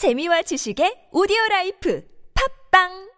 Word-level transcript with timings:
재미와 0.00 0.40
지식의 0.48 1.12
오디오 1.12 1.36
라이프. 1.50 2.00
팝빵 2.32 3.09